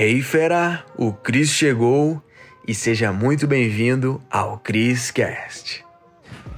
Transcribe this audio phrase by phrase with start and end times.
[0.00, 2.22] Hey fera, o Cris chegou
[2.64, 5.84] e seja muito bem-vindo ao Cris Cast.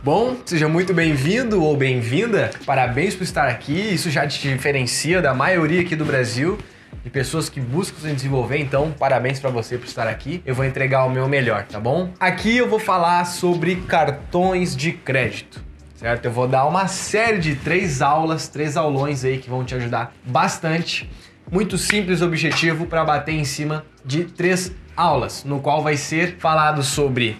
[0.04, 2.50] Bom, seja muito bem-vindo ou bem-vinda.
[2.66, 3.72] Parabéns por estar aqui.
[3.72, 6.58] Isso já te diferencia da maioria aqui do Brasil
[7.02, 8.58] de pessoas que buscam se desenvolver.
[8.58, 10.42] Então, parabéns para você por estar aqui.
[10.44, 12.12] Eu vou entregar o meu melhor, tá bom?
[12.20, 15.64] Aqui eu vou falar sobre cartões de crédito.
[15.96, 16.26] Certo?
[16.26, 20.12] Eu vou dar uma série de três aulas, três aulões aí que vão te ajudar
[20.26, 21.08] bastante.
[21.50, 26.80] Muito simples objetivo para bater em cima de três aulas, no qual vai ser falado
[26.84, 27.36] sobre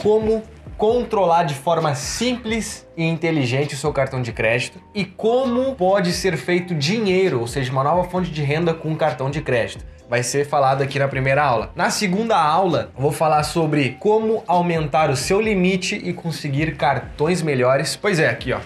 [0.00, 0.44] como
[0.78, 6.36] controlar de forma simples e inteligente o seu cartão de crédito e como pode ser
[6.36, 9.84] feito dinheiro, ou seja, uma nova fonte de renda com cartão de crédito.
[10.08, 11.72] Vai ser falado aqui na primeira aula.
[11.74, 17.96] Na segunda aula, vou falar sobre como aumentar o seu limite e conseguir cartões melhores.
[17.96, 18.60] Pois é, aqui ó.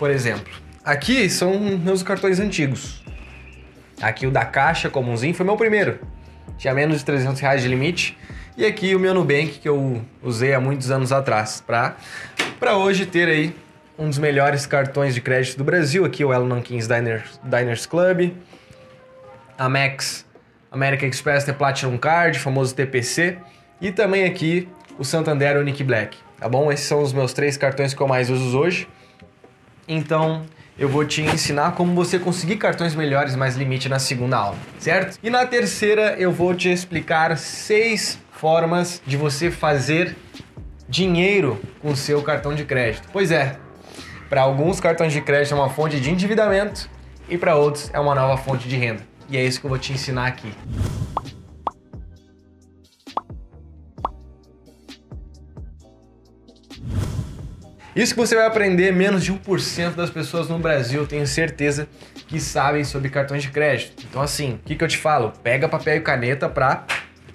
[0.00, 0.52] Por exemplo,
[0.84, 3.06] aqui são meus cartões antigos.
[4.00, 5.98] Aqui o da Caixa comumzinho foi meu primeiro.
[6.56, 8.16] Tinha menos de 300 reais de limite
[8.56, 13.28] e aqui o meu Nubank, que eu usei há muitos anos atrás, para hoje ter
[13.28, 13.54] aí
[13.96, 18.32] um dos melhores cartões de crédito do Brasil, aqui o Elo Kings Diners, Diners Club,
[19.56, 20.26] a Max
[20.72, 23.38] American Express The Platinum Card, famoso TPC,
[23.80, 26.72] e também aqui o Santander Unique Black, tá bom?
[26.72, 28.88] Esses são os meus três cartões que eu mais uso hoje.
[29.88, 30.44] Então,
[30.78, 35.18] eu vou te ensinar como você conseguir cartões melhores mais limite na segunda aula, certo?
[35.22, 40.14] E na terceira eu vou te explicar seis formas de você fazer
[40.88, 43.08] dinheiro com seu cartão de crédito.
[43.12, 43.56] Pois é,
[44.28, 46.88] para alguns cartões de crédito é uma fonte de endividamento
[47.28, 49.02] e para outros é uma nova fonte de renda.
[49.28, 50.52] E é isso que eu vou te ensinar aqui.
[57.98, 61.88] Isso que você vai aprender, menos de 1% das pessoas no Brasil, tenho certeza,
[62.28, 64.04] que sabem sobre cartões de crédito.
[64.08, 65.32] Então assim, o que, que eu te falo?
[65.42, 66.86] Pega papel e caneta para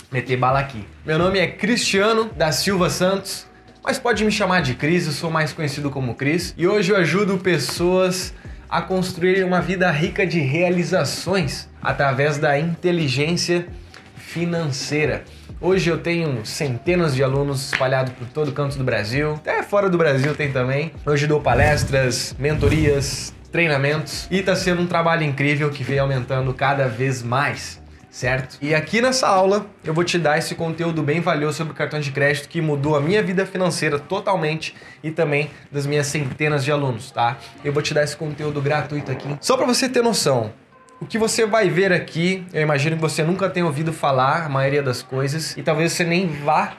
[0.09, 0.87] meter bala aqui.
[1.05, 3.45] Meu nome é Cristiano da Silva Santos,
[3.83, 6.95] mas pode me chamar de Cris, eu sou mais conhecido como Cris, e hoje eu
[6.95, 8.33] ajudo pessoas
[8.69, 13.67] a construir uma vida rica de realizações através da inteligência
[14.15, 15.25] financeira.
[15.65, 19.97] Hoje eu tenho centenas de alunos espalhados por todo canto do Brasil, até fora do
[19.97, 20.91] Brasil tem também.
[21.05, 26.89] Hoje dou palestras, mentorias, treinamentos e está sendo um trabalho incrível que vem aumentando cada
[26.89, 27.81] vez mais
[28.11, 28.57] certo?
[28.61, 32.11] E aqui nessa aula eu vou te dar esse conteúdo bem valioso sobre cartões de
[32.11, 37.09] crédito que mudou a minha vida financeira totalmente e também das minhas centenas de alunos,
[37.09, 37.37] tá?
[37.63, 40.51] Eu vou te dar esse conteúdo gratuito aqui, só para você ter noção.
[40.99, 44.49] O que você vai ver aqui, eu imagino que você nunca tenha ouvido falar a
[44.49, 46.77] maioria das coisas e talvez você nem vá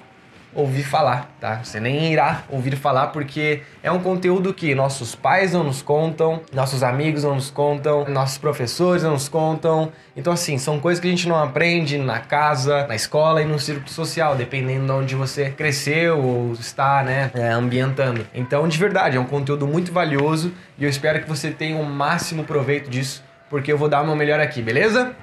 [0.54, 1.60] ouvir falar, tá?
[1.62, 6.40] Você nem irá ouvir falar porque é um conteúdo que nossos pais não nos contam,
[6.52, 9.92] nossos amigos não nos contam, nossos professores não nos contam.
[10.16, 13.58] Então, assim, são coisas que a gente não aprende na casa, na escola e no
[13.58, 18.26] círculo social, dependendo de onde você cresceu ou está, né, é, ambientando.
[18.32, 21.84] Então, de verdade, é um conteúdo muito valioso e eu espero que você tenha o
[21.84, 23.22] máximo proveito disso,
[23.54, 25.14] porque eu vou dar o meu melhor aqui, beleza?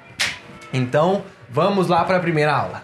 [0.72, 2.82] Então, vamos lá para a primeira aula.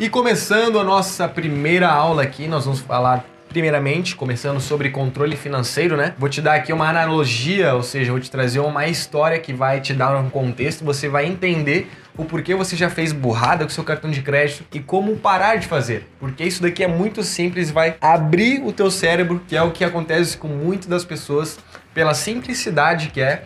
[0.00, 5.96] E começando a nossa primeira aula aqui, nós vamos falar primeiramente, começando sobre controle financeiro,
[5.96, 6.12] né?
[6.18, 9.80] Vou te dar aqui uma analogia, ou seja, vou te trazer uma história que vai
[9.80, 13.84] te dar um contexto, você vai entender o porquê você já fez burrada com seu
[13.84, 16.08] cartão de crédito e como parar de fazer.
[16.18, 19.84] Porque isso daqui é muito simples, vai abrir o teu cérebro, que é o que
[19.84, 21.58] acontece com muitas das pessoas,
[21.94, 23.44] pela simplicidade que é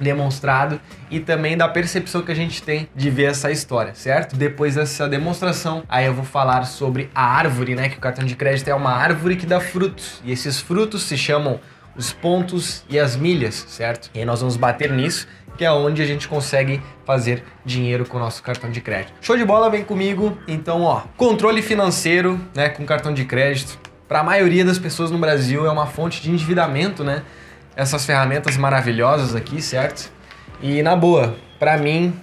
[0.00, 0.80] demonstrado
[1.10, 4.36] e também da percepção que a gente tem de ver essa história, certo?
[4.36, 7.88] Depois dessa demonstração, aí eu vou falar sobre a árvore, né?
[7.88, 11.16] Que o cartão de crédito é uma árvore que dá frutos e esses frutos se
[11.16, 11.60] chamam
[11.96, 14.10] os pontos e as milhas, certo?
[14.14, 15.26] E aí nós vamos bater nisso,
[15.56, 19.14] que é onde a gente consegue fazer dinheiro com o nosso cartão de crédito.
[19.22, 20.36] Show de bola, vem comigo.
[20.46, 25.18] Então, ó, controle financeiro, né, com cartão de crédito, para a maioria das pessoas no
[25.18, 27.22] Brasil é uma fonte de endividamento, né?
[27.76, 30.10] Essas ferramentas maravilhosas aqui, certo?
[30.62, 32.18] E na boa, para mim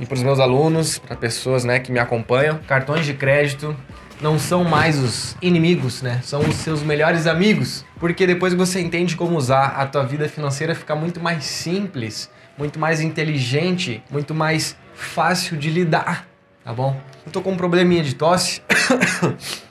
[0.00, 3.76] e para os meus alunos, para pessoas, né, que me acompanham, cartões de crédito
[4.20, 6.20] não são mais os inimigos, né?
[6.22, 10.26] São os seus melhores amigos, porque depois que você entende como usar, a tua vida
[10.28, 16.26] financeira fica muito mais simples, muito mais inteligente, muito mais fácil de lidar,
[16.64, 16.98] tá bom?
[17.26, 18.62] Eu tô com um probleminha de tosse.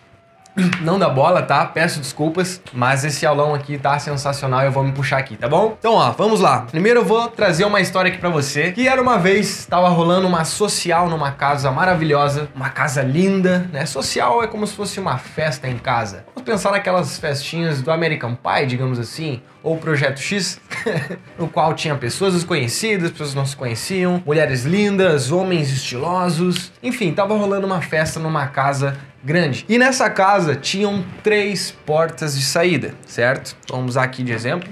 [0.82, 1.66] não dá bola, tá?
[1.66, 5.76] Peço desculpas, mas esse aulão aqui tá sensacional eu vou me puxar aqui, tá bom?
[5.78, 6.62] Então, ó, vamos lá.
[6.62, 10.28] Primeiro eu vou trazer uma história aqui para você, que era uma vez, tava rolando
[10.28, 13.86] uma social numa casa maravilhosa, uma casa linda, né?
[13.86, 16.26] Social é como se fosse uma festa em casa.
[16.34, 20.60] Vamos pensar naquelas festinhas do American Pie, digamos assim, ou Projeto X,
[21.38, 27.36] no qual tinha pessoas desconhecidas, pessoas não se conheciam, mulheres lindas, homens estilosos, enfim, tava
[27.36, 29.66] rolando uma festa numa casa grande.
[29.68, 33.58] E nessa casa tinham três portas de saída, certo?
[33.68, 34.70] Vamos usar aqui de exemplo.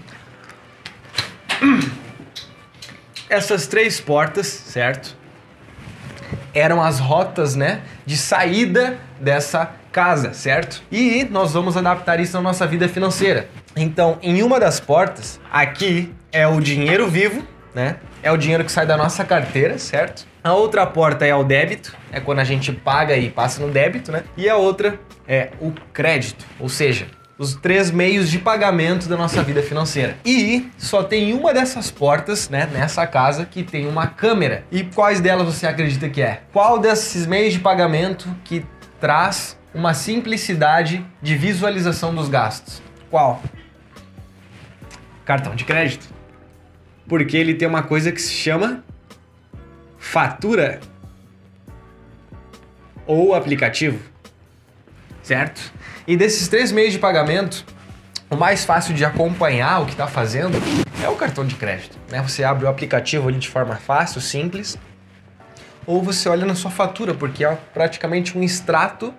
[3.27, 5.17] Essas três portas, certo?
[6.53, 10.83] Eram as rotas, né, de saída dessa casa, certo?
[10.91, 13.49] E nós vamos adaptar isso na nossa vida financeira.
[13.75, 17.95] Então, em uma das portas, aqui é o dinheiro vivo, né?
[18.21, 20.27] É o dinheiro que sai da nossa carteira, certo?
[20.43, 24.11] A outra porta é o débito, é quando a gente paga e passa no débito,
[24.11, 24.25] né?
[24.35, 27.07] E a outra é o crédito, ou seja,
[27.37, 30.17] os três meios de pagamento da nossa vida financeira.
[30.25, 34.65] E só tem uma dessas portas, né, nessa casa que tem uma câmera.
[34.69, 36.41] E quais delas você acredita que é?
[36.51, 38.65] Qual desses meios de pagamento que
[38.99, 42.83] traz uma simplicidade de visualização dos gastos?
[43.09, 43.41] Qual?
[45.23, 46.05] Cartão de crédito.
[47.07, 48.83] Porque ele tem uma coisa que se chama
[50.03, 50.81] fatura
[53.07, 53.99] ou aplicativo,
[55.23, 55.73] certo?
[56.05, 57.65] E desses três meios de pagamento,
[58.29, 60.57] o mais fácil de acompanhar o que está fazendo
[61.01, 61.97] é o cartão de crédito.
[62.11, 62.21] Né?
[62.21, 64.77] Você abre o aplicativo ali de forma fácil, simples,
[65.87, 69.13] ou você olha na sua fatura, porque é praticamente um extrato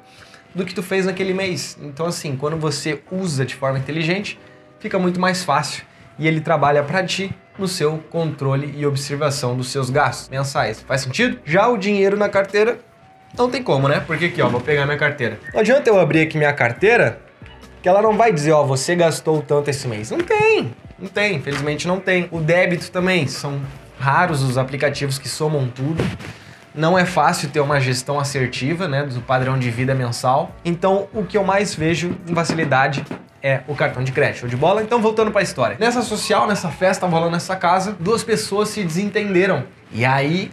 [0.54, 1.78] do que tu fez naquele mês.
[1.80, 4.38] Então, assim, quando você usa de forma inteligente,
[4.78, 5.82] fica muito mais fácil
[6.18, 10.80] e ele trabalha para ti no seu controle e observação dos seus gastos mensais.
[10.80, 11.38] Faz sentido?
[11.44, 12.78] Já o dinheiro na carteira
[13.36, 14.00] não tem como, né?
[14.06, 15.38] Porque aqui, ó, vou pegar minha carteira.
[15.52, 17.20] Não adianta eu abrir aqui minha carteira,
[17.82, 20.10] que ela não vai dizer, ó, você gastou tanto esse mês.
[20.10, 22.28] Não tem, não tem, infelizmente não tem.
[22.30, 23.60] O débito também, são
[23.98, 26.02] raros os aplicativos que somam tudo.
[26.74, 30.52] Não é fácil ter uma gestão assertiva, né, do padrão de vida mensal.
[30.64, 33.04] Então, o que eu mais vejo em facilidade
[33.44, 34.48] é o cartão de crédito.
[34.48, 34.82] de bola?
[34.82, 35.76] Então, voltando para a história.
[35.78, 39.64] Nessa social, nessa festa, rolando nessa casa, duas pessoas se desentenderam.
[39.92, 40.50] E aí,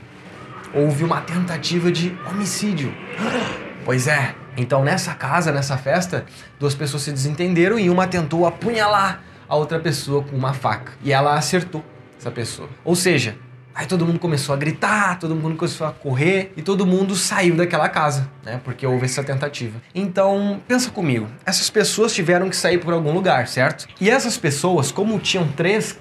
[0.73, 2.93] houve uma tentativa de homicídio.
[3.83, 4.35] Pois é.
[4.55, 6.23] Então, nessa casa, nessa festa,
[6.59, 10.91] duas pessoas se desentenderam e uma tentou apunhalar a outra pessoa com uma faca.
[11.03, 11.83] E ela acertou
[12.15, 12.69] essa pessoa.
[12.85, 13.35] Ou seja,
[13.73, 17.56] aí todo mundo começou a gritar, todo mundo começou a correr e todo mundo saiu
[17.56, 18.59] daquela casa, né?
[18.63, 19.81] Porque houve essa tentativa.
[19.94, 21.27] Então, pensa comigo.
[21.45, 23.88] Essas pessoas tiveram que sair por algum lugar, certo?
[24.00, 26.00] E essas pessoas, como tinham três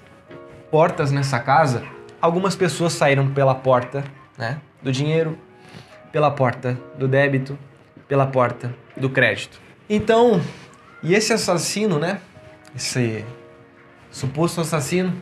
[0.70, 1.82] portas nessa casa,
[2.20, 4.04] algumas pessoas saíram pela porta
[4.36, 5.38] né, do dinheiro,
[6.12, 7.58] pela porta do débito,
[8.08, 9.60] pela porta do crédito.
[9.88, 10.40] Então,
[11.02, 12.20] e esse assassino, né,
[12.74, 13.24] esse
[14.10, 15.14] suposto assassino,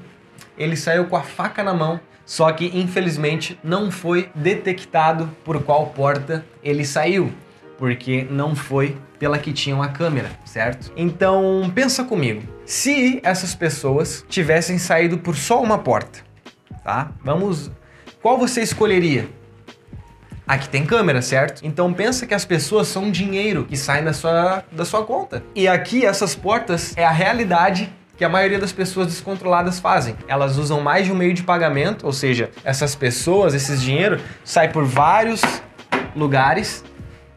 [0.57, 5.87] ele saiu com a faca na mão, só que infelizmente não foi detectado por qual
[5.87, 7.33] porta ele saiu,
[7.79, 10.93] porque não foi pela que tinha uma câmera, certo?
[10.95, 12.43] Então, pensa comigo.
[12.67, 16.19] Se essas pessoas tivessem saído por só uma porta,
[16.85, 17.11] tá?
[17.25, 17.71] Vamos
[18.21, 19.27] qual você escolheria?
[20.47, 21.63] Aqui tem câmera, certo?
[21.65, 25.43] Então pensa que as pessoas são dinheiro que sai da sua, da sua conta.
[25.55, 30.17] E aqui essas portas é a realidade que a maioria das pessoas descontroladas fazem.
[30.27, 34.73] Elas usam mais de um meio de pagamento, ou seja, essas pessoas, esses dinheiro, sai
[34.73, 35.41] por vários
[36.17, 36.85] lugares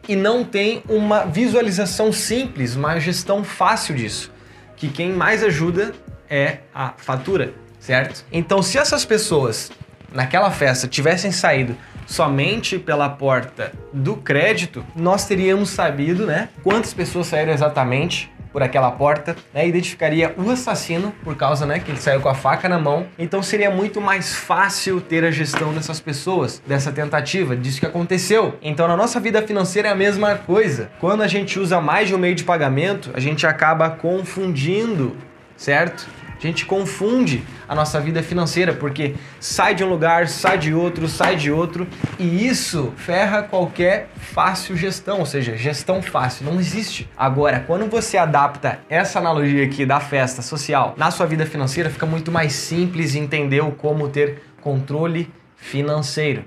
[0.08, 4.32] e não tem uma visualização simples, uma gestão fácil disso.
[4.76, 5.92] Que quem mais ajuda
[6.28, 8.24] é a fatura, certo?
[8.32, 9.70] Então, se essas pessoas
[10.12, 11.76] naquela festa tivessem saído
[12.06, 18.90] somente pela porta do crédito, nós teríamos sabido, né, quantas pessoas saíram exatamente por aquela
[18.90, 22.78] porta, né, identificaria o assassino por causa, né, que ele saiu com a faca na
[22.78, 23.06] mão.
[23.18, 28.56] Então seria muito mais fácil ter a gestão dessas pessoas, dessa tentativa, disso que aconteceu.
[28.62, 30.90] Então na nossa vida financeira é a mesma coisa.
[31.00, 35.16] Quando a gente usa mais de um meio de pagamento, a gente acaba confundindo,
[35.56, 36.06] certo?
[36.42, 41.36] Gente confunde a nossa vida financeira porque sai de um lugar, sai de outro, sai
[41.36, 41.86] de outro
[42.18, 47.08] e isso ferra qualquer fácil gestão, ou seja, gestão fácil não existe.
[47.16, 52.06] Agora, quando você adapta essa analogia aqui da festa social na sua vida financeira, fica
[52.06, 56.44] muito mais simples entender como ter controle financeiro.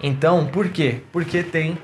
[0.00, 1.00] Então, por quê?
[1.10, 1.76] Porque tem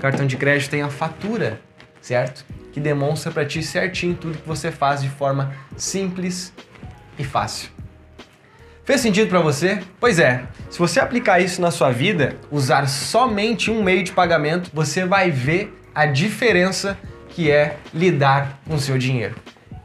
[0.00, 1.60] cartão de crédito, tem a fatura,
[2.00, 2.44] certo?
[2.72, 6.52] Que demonstra para ti certinho tudo que você faz de forma simples
[7.18, 7.70] e fácil.
[8.84, 9.80] Fez sentido para você?
[9.98, 10.44] Pois é.
[10.70, 15.30] Se você aplicar isso na sua vida, usar somente um meio de pagamento, você vai
[15.30, 16.96] ver a diferença
[17.30, 19.34] que é lidar com o seu dinheiro.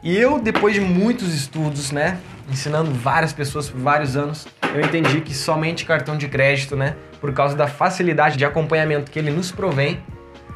[0.04, 5.20] E eu, depois de muitos estudos, né, ensinando várias pessoas por vários anos, eu entendi
[5.20, 9.50] que somente cartão de crédito, né, por causa da facilidade de acompanhamento que ele nos
[9.50, 10.00] provém,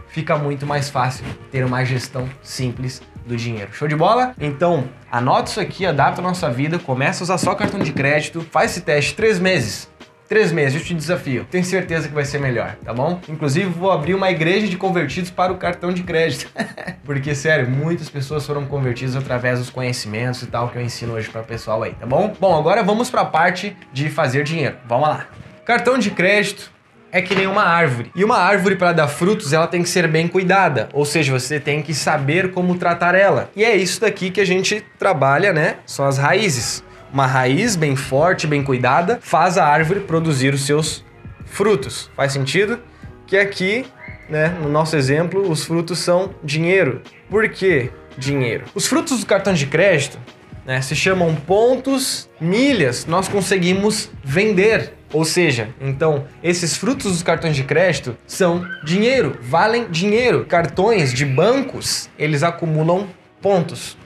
[0.09, 3.73] fica muito mais fácil ter uma gestão simples do dinheiro.
[3.73, 4.35] Show de bola?
[4.40, 8.40] Então, anota isso aqui, adapta a nossa vida, começa a usar só cartão de crédito,
[8.50, 9.90] faz esse teste três meses.
[10.28, 11.47] Três meses, eu te desafio.
[11.49, 13.21] Tenho certeza que vai ser melhor, tá bom?
[13.28, 16.50] Inclusive, vou abrir uma igreja de convertidos para o cartão de crédito.
[17.04, 21.28] Porque, sério, muitas pessoas foram convertidas através dos conhecimentos e tal que eu ensino hoje
[21.28, 22.35] para o pessoal aí, tá bom?
[22.40, 24.76] Bom, agora vamos para a parte de fazer dinheiro.
[24.88, 25.26] Vamos lá.
[25.64, 26.73] Cartão de crédito
[27.17, 28.11] é que nem uma árvore.
[28.15, 31.59] E uma árvore para dar frutos, ela tem que ser bem cuidada, ou seja, você
[31.59, 33.51] tem que saber como tratar ela.
[33.57, 35.77] E é isso daqui que a gente trabalha, né?
[35.87, 41.05] São as raízes uma raiz bem forte, bem cuidada, faz a árvore produzir os seus
[41.47, 42.11] frutos.
[42.15, 42.79] Faz sentido?
[43.27, 43.87] Que aqui,
[44.29, 47.01] né, no nosso exemplo, os frutos são dinheiro.
[47.31, 48.65] Por que dinheiro?
[48.75, 50.19] Os frutos do cartão de crédito
[50.67, 54.93] né, se chamam pontos, milhas, nós conseguimos vender.
[55.13, 60.45] Ou seja, então, esses frutos dos cartões de crédito são dinheiro, valem dinheiro.
[60.45, 63.07] Cartões de bancos, eles acumulam
[63.41, 63.97] pontos.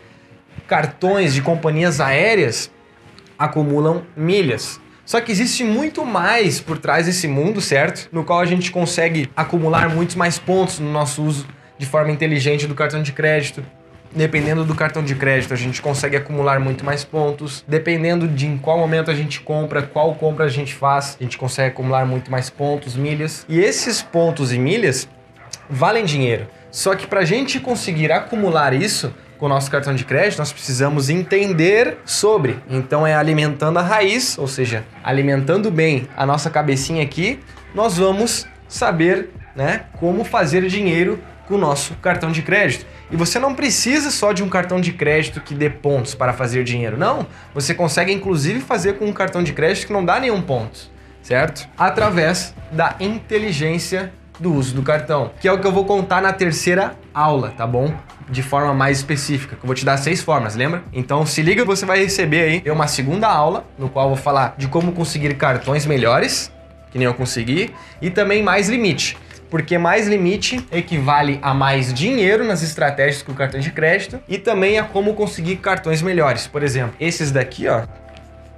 [0.68, 2.70] Cartões de companhias aéreas
[3.38, 4.78] acumulam milhas.
[5.06, 8.08] Só que existe muito mais por trás desse mundo, certo?
[8.12, 11.46] No qual a gente consegue acumular muitos mais pontos no nosso uso
[11.78, 13.64] de forma inteligente do cartão de crédito.
[14.12, 17.64] Dependendo do cartão de crédito, a gente consegue acumular muito mais pontos.
[17.66, 21.38] Dependendo de em qual momento a gente compra, qual compra a gente faz, a gente
[21.38, 23.46] consegue acumular muito mais pontos, milhas.
[23.48, 25.08] E esses pontos e milhas
[25.68, 26.48] valem dinheiro.
[26.70, 30.52] Só que para a gente conseguir acumular isso, com o nosso cartão de crédito, nós
[30.52, 32.58] precisamos entender sobre.
[32.68, 37.40] Então é alimentando a raiz, ou seja, alimentando bem a nossa cabecinha aqui,
[37.74, 41.18] nós vamos saber, né, como fazer dinheiro
[41.50, 42.86] com o nosso cartão de crédito.
[43.10, 46.62] E você não precisa só de um cartão de crédito que dê pontos para fazer
[46.62, 46.96] dinheiro.
[46.96, 50.88] Não, você consegue inclusive fazer com um cartão de crédito que não dá nenhum ponto,
[51.20, 51.68] certo?
[51.76, 56.32] Através da inteligência do uso do cartão, que é o que eu vou contar na
[56.32, 57.92] terceira aula, tá bom?
[58.28, 60.84] De forma mais específica, que eu vou te dar seis formas, lembra?
[60.92, 64.54] Então se liga, você vai receber aí uma segunda aula, no qual eu vou falar
[64.56, 66.50] de como conseguir cartões melhores,
[66.92, 69.18] que nem eu consegui, e também mais limite.
[69.50, 74.78] Porque mais limite equivale a mais dinheiro nas estratégias com cartão de crédito e também
[74.78, 76.46] a como conseguir cartões melhores.
[76.46, 77.82] Por exemplo, esses daqui, ó,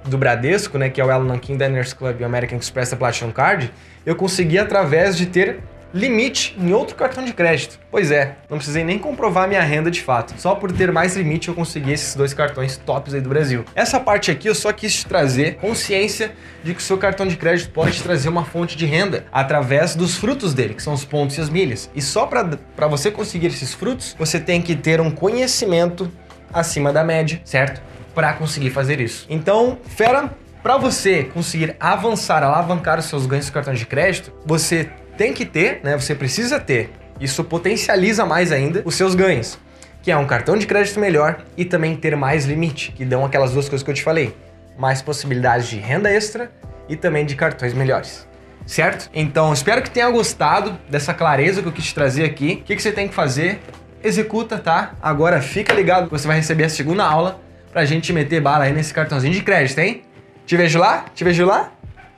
[0.05, 3.71] do Bradesco, né, que é o Elo Nankin Diners Club e American Express Platinum Card,
[4.05, 5.59] eu consegui através de ter
[5.93, 7.79] limite em outro cartão de crédito.
[7.91, 10.33] Pois é, não precisei nem comprovar minha renda de fato.
[10.37, 13.63] Só por ter mais limite eu consegui esses dois cartões tops aí do Brasil.
[13.75, 16.33] Essa parte aqui eu só quis te trazer consciência
[16.63, 20.17] de que o seu cartão de crédito pode trazer uma fonte de renda através dos
[20.17, 21.89] frutos dele, que são os pontos e as milhas.
[21.93, 26.11] E só para você conseguir esses frutos, você tem que ter um conhecimento
[26.51, 27.81] acima da média, certo?
[28.15, 29.25] Para conseguir fazer isso.
[29.29, 30.31] Então, fera,
[30.61, 35.45] para você conseguir avançar, alavancar os seus ganhos do cartão de crédito, você tem que
[35.45, 35.97] ter, né?
[35.97, 36.91] Você precisa ter.
[37.19, 39.57] Isso potencializa mais ainda os seus ganhos,
[40.01, 43.51] que é um cartão de crédito melhor e também ter mais limite, que dão aquelas
[43.51, 44.35] duas coisas que eu te falei,
[44.77, 46.51] mais possibilidades de renda extra
[46.89, 48.27] e também de cartões melhores.
[48.65, 49.09] Certo?
[49.13, 52.59] Então, espero que tenha gostado dessa clareza que eu quis te trazer aqui.
[52.61, 53.59] O que, que você tem que fazer?
[54.01, 54.93] Executa, tá?
[55.01, 57.39] Agora fica ligado que você vai receber a segunda aula
[57.71, 60.03] pra gente meter bala aí nesse cartãozinho de crédito, hein?
[60.45, 61.05] Te vejo lá?
[61.13, 61.71] Te vejo lá?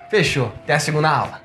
[0.10, 0.52] Fechou.
[0.64, 1.45] Até a segunda aula.